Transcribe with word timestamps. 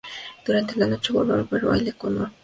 Durante 0.43 0.77
la 0.77 0.87
noche 0.87 1.13
vuelve 1.13 1.33
a 1.33 1.39
haber 1.41 1.61
baile 1.63 1.93
con 1.93 2.13
orquesta. 2.17 2.35